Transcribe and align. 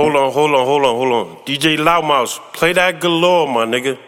hold 0.00 0.16
on, 0.16 0.32
hold 0.32 0.54
on, 0.54 0.66
hold 0.66 0.84
on, 0.84 0.96
hold 0.96 1.12
on. 1.12 1.36
DJ 1.44 1.76
Loudmouse, 1.76 2.38
play 2.54 2.72
that 2.72 3.00
galore, 3.00 3.46
my 3.46 3.66
nigga. 3.66 3.98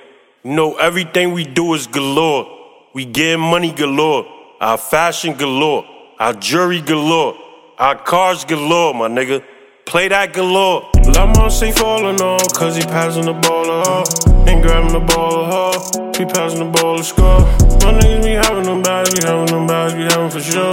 You 0.43 0.53
know, 0.53 0.75
everything 0.79 1.33
we 1.33 1.45
do 1.45 1.75
is 1.75 1.87
galore. 1.87 2.47
We 2.95 3.05
get 3.05 3.39
money 3.39 3.73
galore. 3.73 4.27
Our 4.61 4.79
fashion 4.79 5.35
galore. 5.35 5.85
Our 6.19 6.33
jewelry 6.33 6.81
galore. 6.81 7.37
Our 7.79 7.97
cars 7.97 8.45
galore, 8.45 8.95
my 8.95 9.09
nigga. 9.09 9.45
Play 9.85 10.09
that 10.09 10.33
galore. 10.33 10.91
Loudmouse 11.15 11.63
ain't 11.63 11.77
falling 11.77 12.21
off, 12.23 12.55
cause 12.55 12.77
he 12.77 12.83
passing 12.83 13.27
the 13.27 13.35
ball 13.35 13.71
off. 13.71 14.09
Ain't 14.49 14.63
grabbing 14.63 14.93
the 14.93 15.01
ball 15.01 15.45
off. 15.53 16.17
He 16.17 16.25
passing 16.25 16.61
the 16.61 16.71
ball 16.81 16.97
to 16.97 17.05
score. 17.05 17.41
My 17.85 17.93
niggas 18.01 18.25
be 18.25 18.31
having 18.31 18.65
them 18.65 18.83
bags, 18.83 19.11
we 19.13 19.27
having 19.29 19.47
them 19.47 19.67
bags, 19.67 19.95
we 19.95 20.05
having 20.05 20.31
for 20.31 20.41
sure. 20.41 20.73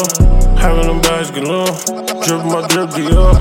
Having 0.57 0.87
them 0.87 1.01
bags 1.01 1.31
galore. 1.31 2.08
Drip 2.23 2.43
my 2.45 2.67
drip 2.67 2.89
Dior. 2.89 3.33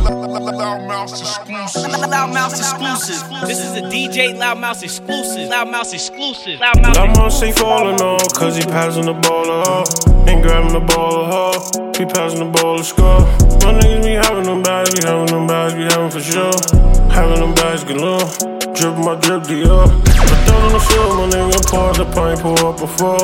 Loudmouse 0.55 1.21
exclusive. 1.21 1.91
Loudmouse 1.91 2.59
exclusive. 2.59 3.49
This 3.49 3.59
is 3.59 3.77
a 3.77 3.83
DJ 3.83 4.37
Loudmouse 4.39 4.83
exclusive. 4.83 5.49
Loudmouse 5.51 5.93
exclusive. 5.93 6.61
Loudmouse 6.61 6.95
Loudmouse 6.95 7.43
ain't 7.43 7.59
falling 7.59 8.01
off, 8.01 8.33
cause 8.35 8.57
he 8.57 8.63
passing 8.63 9.07
the 9.07 9.15
ball 9.15 9.51
off. 9.51 9.89
Ain't 10.29 10.43
grabbing 10.43 10.73
the 10.73 10.81
ball 10.95 11.25
off. 11.33 11.71
He 11.97 12.05
passing 12.07 12.39
the 12.41 12.59
ball 12.61 12.79
to 12.79 12.85
score. 12.85 13.21
My 13.63 13.79
niggas 13.79 14.05
be 14.05 14.13
having 14.13 14.45
them 14.45 14.63
bags, 14.63 14.95
we 14.95 15.07
having 15.07 15.27
them 15.27 15.47
bags, 15.47 15.75
we 15.75 15.85
having 15.85 16.11
for 16.11 16.21
sure. 16.21 16.53
Having 17.11 17.41
them 17.41 17.55
bags 17.55 17.85
galore. 17.85 18.58
Drip 18.79 18.97
my 18.99 19.17
drip 19.17 19.43
Dior. 19.43 19.91
I 20.07 20.45
throw 20.47 20.57
on 20.57 20.73
the 20.73 20.79
floor, 20.79 21.17
my 21.17 21.27
nigga 21.35 21.75
out 21.75 21.97
the 21.97 22.05
pint, 22.15 22.39
pour 22.39 22.57
up 22.65 22.81
a 22.81 22.87
four. 22.87 23.19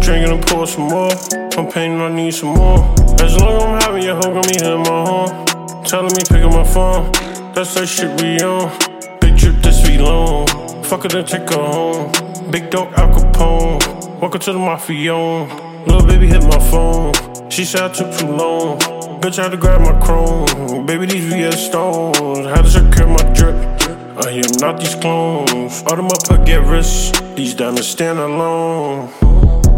Drinking 0.00 0.32
and 0.32 0.46
pour 0.46 0.64
some 0.64 0.84
more. 0.84 1.10
I'm 1.58 1.66
painting, 1.68 2.00
I 2.00 2.08
need 2.08 2.32
some 2.32 2.50
more. 2.50 2.78
As 3.20 3.36
long 3.36 3.56
as 3.56 3.64
I'm 3.64 3.80
having 3.80 4.04
your 4.04 4.14
hoe, 4.14 4.32
got 4.32 4.46
me 4.46 4.54
hitting 4.54 4.78
my 4.78 5.02
home. 5.02 5.82
Telling 5.82 6.12
me 6.14 6.22
pick 6.30 6.44
up 6.44 6.52
my 6.52 6.62
phone. 6.62 7.10
That's 7.52 7.74
that 7.74 7.88
shit 7.88 8.14
we 8.20 8.38
on. 8.46 8.70
Big 9.20 9.36
trip 9.36 9.56
this 9.56 9.84
week 9.88 9.98
long. 9.98 10.46
Fuck 10.84 11.04
it 11.06 11.14
and 11.14 11.26
take 11.26 11.50
her 11.50 11.56
home. 11.56 12.12
Big 12.52 12.70
dog 12.70 12.92
Al 12.94 13.10
Capone. 13.10 14.20
Welcome 14.20 14.40
to 14.40 14.52
the 14.52 14.58
mafia. 14.60 15.16
Little 15.16 16.06
baby 16.06 16.28
hit 16.28 16.44
my 16.44 16.60
phone. 16.70 17.12
She 17.50 17.64
said 17.64 17.90
I 17.90 17.92
took 17.92 18.16
too 18.16 18.28
long. 18.28 18.78
Bitch, 19.20 19.40
I 19.40 19.42
had 19.42 19.50
to 19.50 19.56
grab 19.56 19.80
my 19.80 19.98
chrome. 19.98 20.86
Baby, 20.86 21.06
these 21.06 21.24
VS 21.24 21.66
stones. 21.66 22.46
Had 22.46 22.62
to 22.62 22.70
secure 22.70 23.08
my 23.08 23.22
drip. 23.34 23.81
Am 24.32 24.40
not 24.60 24.80
these 24.80 24.94
clones. 24.94 25.82
All 25.86 25.96
them 25.96 26.06
up, 26.06 26.30
I 26.30 26.42
get 26.42 26.66
rich. 26.66 27.12
These 27.36 27.52
diamonds 27.52 27.86
stand 27.86 28.18
alone. 28.18 29.10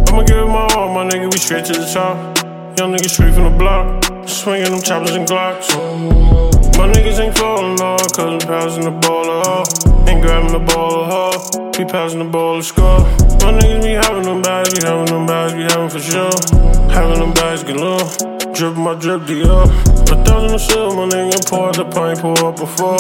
I'ma 0.07 0.23
give 0.23 0.47
my 0.47 0.69
all, 0.77 0.95
my 0.95 1.11
nigga. 1.11 1.33
We 1.33 1.39
straight 1.39 1.65
to 1.65 1.73
the 1.73 1.85
top. 1.93 2.39
Young 2.79 2.93
nigga 2.93 3.11
straight 3.11 3.35
from 3.35 3.51
the 3.51 3.59
block. 3.59 4.29
Swinging 4.29 4.71
them 4.71 4.81
choppers 4.81 5.11
and 5.11 5.27
glocks. 5.27 5.69
My 6.79 6.87
niggas 6.87 7.19
ain't 7.19 7.37
falling 7.37 7.81
off, 7.81 8.13
cause 8.13 8.33
I'm 8.33 8.39
passing 8.39 8.85
the 8.85 8.93
ball 8.93 9.29
off. 9.29 9.94
Grabbing 10.25 10.53
the 10.53 10.73
ball 10.73 11.05
off. 11.05 11.55
We 11.79 11.85
passing 11.85 12.21
the 12.21 12.25
ball 12.25 12.57
to 12.57 12.63
score. 12.63 13.01
My 13.45 13.53
niggas 13.61 13.83
be 13.85 13.93
having 13.93 14.23
them 14.23 14.41
bags, 14.41 14.73
we 14.73 14.81
having 14.81 15.05
them 15.05 15.27
bags, 15.27 15.53
we 15.53 15.65
having 15.65 15.91
for 15.91 16.01
sure. 16.01 16.33
Having 16.89 17.21
them 17.21 17.35
bags 17.35 17.63
galore. 17.63 18.01
Drip 18.57 18.75
my 18.75 18.95
drip 18.95 19.29
Dior. 19.29 19.69
A 20.11 20.25
thousand 20.25 20.55
of 20.55 20.63
silver, 20.63 20.97
my 20.97 21.13
nigga. 21.13 21.45
Pour 21.45 21.73
the 21.73 21.85
pint, 21.85 22.21
pour 22.21 22.33
up 22.41 22.59
a 22.59 22.67
four. 22.67 22.97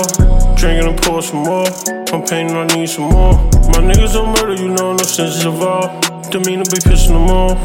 Drinking 0.55 0.87
and 0.87 1.01
pour 1.01 1.23
some 1.23 1.45
more. 1.49 1.65
I'm 2.13 2.21
painting, 2.29 2.59
I 2.59 2.67
need 2.77 2.91
some 2.91 3.09
more. 3.09 3.33
My 3.73 3.81
niggas 3.81 4.13
don't 4.13 4.29
murder, 4.37 4.61
you 4.61 4.69
know, 4.69 4.93
no 4.93 5.03
sense 5.03 5.47
of 5.47 5.63
all. 5.63 5.89
Demeanor 6.29 6.69
be 6.69 6.77
pissing 6.85 7.17
them 7.17 7.31
off. 7.33 7.57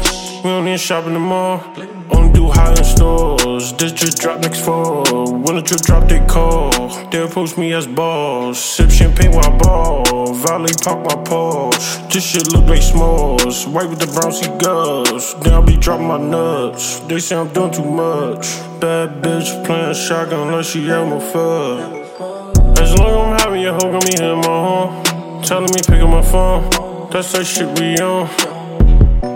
We 0.42 0.48
don't 0.48 0.64
need 0.64 0.80
shopping 0.80 1.14
in 1.14 1.20
the 1.20 2.19
mall. 2.30 2.40
Only 2.40 2.40
do 2.40 2.48
high 2.50 2.68
end 2.68 2.86
stores. 2.86 3.72
This 3.74 3.92
just 3.92 4.18
drop 4.18 4.40
next 4.40 4.64
fall. 4.64 5.32
When 5.32 5.56
the 5.56 5.62
drip 5.62 5.80
drop, 5.82 6.08
they 6.08 6.20
call. 6.26 6.88
They 7.10 7.22
approach 7.22 7.56
me 7.56 7.72
as 7.72 7.86
boss. 7.86 8.58
Sip 8.58 8.90
champagne 8.90 9.32
while 9.32 9.44
I 9.44 9.58
ball. 9.58 10.34
Valley 10.34 10.72
park 10.82 11.04
my 11.04 11.14
Porsche. 11.24 12.12
This 12.12 12.24
shit 12.24 12.52
look 12.52 12.66
like 12.66 12.82
smalls. 12.82 13.66
White 13.66 13.88
with 13.88 13.98
the 13.98 14.06
brown 14.06 14.32
cigars. 14.32 15.34
Then 15.42 15.54
I 15.54 15.60
be 15.60 15.76
dropping 15.76 16.08
my 16.08 16.18
nuts. 16.18 17.00
They 17.00 17.18
say 17.18 17.36
I'm 17.36 17.48
doing 17.52 17.72
too 17.72 17.84
much. 17.84 18.46
Bad 18.80 19.22
bitch 19.22 19.64
playing 19.64 19.94
shotgun 19.94 20.48
unless 20.48 20.70
she 20.70 20.86
have 20.88 21.08
my 21.08 21.20
fuck. 21.20 22.00
As 22.78 22.96
long 22.98 23.10
as 23.10 23.16
I'm 23.16 23.38
having 23.38 23.60
your 23.60 23.74
hoe, 23.74 23.92
got 23.92 24.04
me 24.04 24.14
in 24.16 24.38
my 24.38 24.44
home. 24.44 25.42
Telling 25.42 25.70
me 25.70 25.80
pick 25.86 26.00
up 26.00 26.08
my 26.08 26.22
phone. 26.22 27.10
That's 27.10 27.32
that 27.32 27.44
shit 27.44 27.78
we 27.78 27.96
on. 27.98 28.49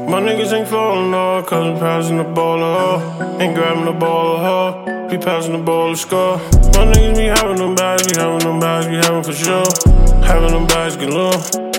My 0.07 0.21
niggas 0.21 0.53
ain't 0.53 0.69
falling 0.69 1.15
off, 1.15 1.47
cause 1.47 1.67
I'm 1.67 1.79
passing 1.79 2.19
the 2.19 2.25
ball 2.25 2.63
off. 2.63 3.41
Ain't 3.41 3.55
grabbing 3.55 3.87
the 3.87 3.93
ball 3.93 4.37
off. 4.37 5.11
We 5.11 5.19
passing 5.19 5.53
the 5.53 5.59
ball 5.59 5.91
to 5.93 5.97
score. 5.97 6.37
My 6.77 6.85
niggas 6.93 7.17
be 7.17 7.25
having 7.25 7.57
them 7.57 7.75
bags, 7.75 8.07
we 8.07 8.21
having 8.21 8.39
them 8.41 8.61
bags, 8.61 8.87
we 8.87 8.97
having 8.97 9.23
for 9.23 9.33
sure. 9.33 9.65
Having 10.23 10.53
them 10.53 10.67
bags 10.67 10.97
galore. 10.97 11.33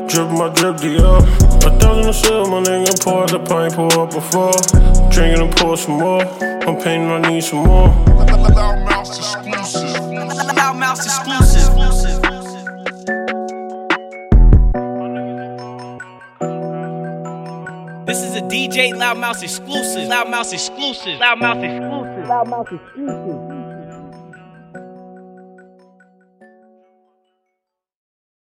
Drip 0.08 0.30
my 0.32 0.50
drip 0.50 0.78
Dior. 0.78 1.22
A 1.66 1.80
thousand 1.80 2.10
of 2.10 2.16
silver, 2.16 2.50
my 2.50 2.62
nigga. 2.62 3.04
Pour 3.04 3.24
out 3.24 3.32
the 3.32 3.40
pint, 3.40 3.74
pour 3.74 3.92
up 4.00 4.14
a 4.14 4.22
four. 4.22 4.52
Drinking 5.12 5.42
and 5.48 5.56
pour 5.58 5.78
some 5.78 5.98
more. 6.00 6.24
I'm 6.68 6.76
painting, 6.82 7.10
I 7.10 7.20
need 7.30 7.44
some 7.44 7.66
more. 7.66 7.90
Loudmouse 8.56 9.18
exclusive. 9.18 9.90
Loudmouse 10.56 11.06
exclusive. 11.06 12.15
This 18.06 18.22
is 18.22 18.36
a 18.36 18.42
DJ 18.42 18.94
Loudmouse 18.94 19.42
exclusive. 19.42 20.08
Loudmouse 20.08 20.54
exclusive. 20.54 21.20
Loudmouse 21.20 21.64
exclusive. 21.64 22.26
Loudmouse 22.30 22.72
exclusive. 22.72 23.65